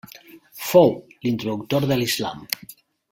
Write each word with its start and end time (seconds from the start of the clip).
Fou 0.69 0.89
introductor 1.33 1.87
de 1.93 1.99
l'Islam. 2.01 2.43